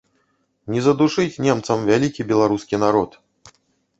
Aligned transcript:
Не 0.75 0.79
задушыць 0.85 1.41
немцам 1.47 1.85
вялікі 1.91 2.25
беларускі 2.31 2.75
народ! 2.85 3.09